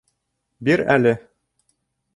Бир 0.69 0.83
әле. 0.95 1.13